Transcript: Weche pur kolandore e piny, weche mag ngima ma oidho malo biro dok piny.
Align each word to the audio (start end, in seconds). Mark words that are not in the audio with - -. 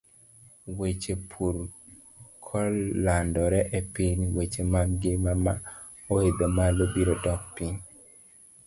Weche 0.77 1.13
pur 1.31 1.55
kolandore 2.45 3.61
e 3.79 3.81
piny, 3.93 4.19
weche 4.35 4.61
mag 4.73 4.87
ngima 4.95 5.31
ma 5.45 5.53
oidho 6.15 6.47
malo 6.57 6.83
biro 6.93 7.15
dok 7.23 7.41
piny. 7.55 7.77